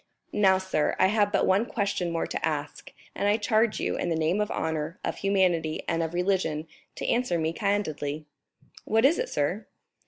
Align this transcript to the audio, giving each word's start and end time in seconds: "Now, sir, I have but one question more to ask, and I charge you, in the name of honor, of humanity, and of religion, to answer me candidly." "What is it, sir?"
"Now, 0.33 0.57
sir, 0.57 0.95
I 0.97 1.09
have 1.09 1.31
but 1.31 1.45
one 1.45 1.63
question 1.67 2.09
more 2.09 2.25
to 2.25 2.43
ask, 2.43 2.91
and 3.13 3.27
I 3.27 3.37
charge 3.37 3.79
you, 3.79 3.97
in 3.97 4.09
the 4.09 4.15
name 4.15 4.41
of 4.41 4.49
honor, 4.49 4.99
of 5.05 5.17
humanity, 5.17 5.83
and 5.87 6.01
of 6.01 6.15
religion, 6.15 6.67
to 6.95 7.05
answer 7.07 7.37
me 7.37 7.53
candidly." 7.53 8.25
"What 8.83 9.05
is 9.05 9.19
it, 9.19 9.29
sir?" 9.29 9.67